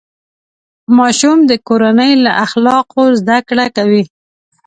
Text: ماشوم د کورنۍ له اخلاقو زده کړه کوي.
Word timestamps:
ماشوم 0.97 1.37
د 1.49 1.51
کورنۍ 1.67 2.11
له 2.23 2.31
اخلاقو 2.45 3.03
زده 3.19 3.37
کړه 3.47 3.65
کوي. 3.77 4.03